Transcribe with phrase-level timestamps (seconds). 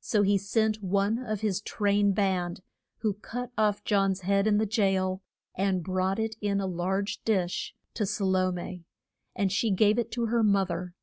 [0.00, 2.60] So he sent one of his train band,
[2.98, 5.22] who cut off John's head in the jail,
[5.54, 8.84] and brought it in a large dish to Sa lo me,
[9.34, 10.94] and she gave it to her mo ther.